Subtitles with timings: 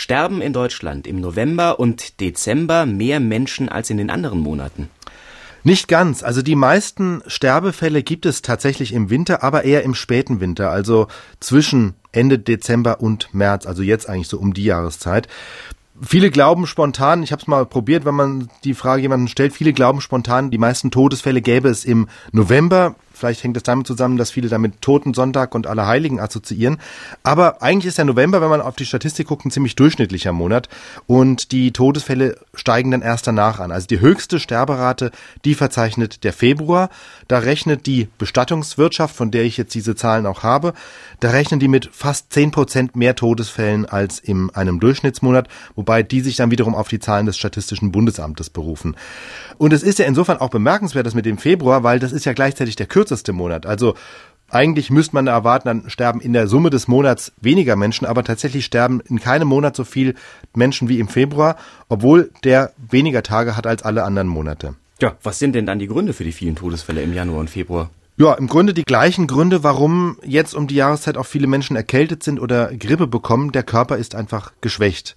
[0.00, 4.88] Sterben in Deutschland im November und Dezember mehr Menschen als in den anderen Monaten?
[5.64, 6.22] Nicht ganz.
[6.22, 11.08] Also die meisten Sterbefälle gibt es tatsächlich im Winter, aber eher im späten Winter, also
[11.40, 15.26] zwischen Ende Dezember und März, also jetzt eigentlich so um die Jahreszeit.
[16.00, 19.72] Viele glauben spontan, ich habe es mal probiert, wenn man die Frage jemanden stellt, viele
[19.72, 22.94] glauben spontan, die meisten Todesfälle gäbe es im November.
[23.18, 26.78] Vielleicht hängt es damit zusammen, dass viele damit Toten Sonntag und Allerheiligen assoziieren.
[27.22, 30.68] Aber eigentlich ist der November, wenn man auf die Statistik guckt, ein ziemlich durchschnittlicher Monat.
[31.06, 33.72] Und die Todesfälle steigen dann erst danach an.
[33.72, 35.10] Also die höchste Sterberate,
[35.44, 36.90] die verzeichnet der Februar.
[37.26, 40.72] Da rechnet die Bestattungswirtschaft, von der ich jetzt diese Zahlen auch habe,
[41.20, 46.20] da rechnen die mit fast zehn Prozent mehr Todesfällen als in einem Durchschnittsmonat, wobei die
[46.20, 48.96] sich dann wiederum auf die Zahlen des Statistischen Bundesamtes berufen.
[49.58, 52.32] Und es ist ja insofern auch bemerkenswert, dass mit dem Februar, weil das ist ja
[52.32, 53.66] gleichzeitig der kürzeste Monat.
[53.66, 53.94] Also
[54.50, 58.64] eigentlich müsste man erwarten, dann sterben in der Summe des Monats weniger Menschen, aber tatsächlich
[58.64, 60.14] sterben in keinem Monat so viel
[60.54, 61.56] Menschen wie im Februar,
[61.88, 64.74] obwohl der weniger Tage hat als alle anderen Monate.
[65.00, 67.90] Ja, was sind denn dann die Gründe für die vielen Todesfälle im Januar und Februar?
[68.16, 72.22] Ja, im Grunde die gleichen Gründe, warum jetzt um die Jahreszeit auch viele Menschen erkältet
[72.22, 73.52] sind oder Grippe bekommen.
[73.52, 75.14] Der Körper ist einfach geschwächt.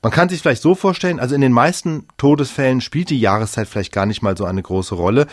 [0.00, 3.92] Man kann sich vielleicht so vorstellen, also in den meisten Todesfällen spielt die Jahreszeit vielleicht
[3.92, 5.26] gar nicht mal so eine große Rolle.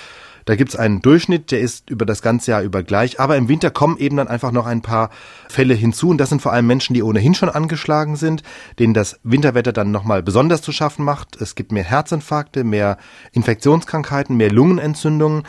[0.45, 3.19] Da gibt's einen Durchschnitt, der ist über das ganze Jahr über gleich.
[3.19, 5.09] Aber im Winter kommen eben dann einfach noch ein paar
[5.49, 6.09] Fälle hinzu.
[6.09, 8.43] Und das sind vor allem Menschen, die ohnehin schon angeschlagen sind,
[8.77, 11.41] denen das Winterwetter dann nochmal besonders zu schaffen macht.
[11.41, 12.97] Es gibt mehr Herzinfarkte, mehr
[13.31, 15.43] Infektionskrankheiten, mehr Lungenentzündungen.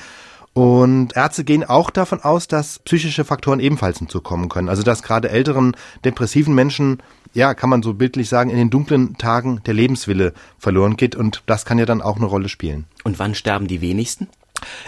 [0.54, 4.70] Und Ärzte gehen auch davon aus, dass psychische Faktoren ebenfalls hinzukommen können.
[4.70, 7.02] Also dass gerade älteren, depressiven Menschen,
[7.34, 11.14] ja, kann man so bildlich sagen, in den dunklen Tagen der Lebenswille verloren geht.
[11.14, 12.86] Und das kann ja dann auch eine Rolle spielen.
[13.04, 14.28] Und wann sterben die wenigsten?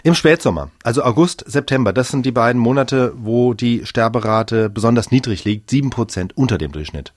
[0.02, 5.44] Im Spätsommer, also August, September, das sind die beiden Monate, wo die Sterberate besonders niedrig
[5.44, 7.12] liegt, sieben Prozent unter dem Durchschnitt.